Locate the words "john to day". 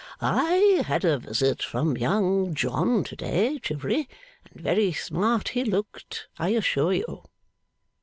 2.55-3.59